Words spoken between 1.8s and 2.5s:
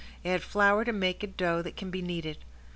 be kneaded.